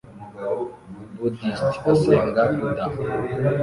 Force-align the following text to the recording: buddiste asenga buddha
buddiste 1.19 1.75
asenga 1.91 2.43
buddha 2.55 2.85